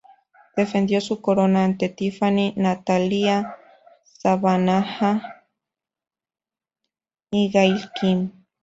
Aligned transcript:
Defendió 0.57 0.99
su 0.99 1.21
corona 1.21 1.63
ante 1.63 1.87
Tiffany, 1.87 2.53
Natalya, 2.55 3.55
Savannah 4.03 5.43
y 7.31 7.51
Gail 7.51 7.79
Kim. 7.93 8.31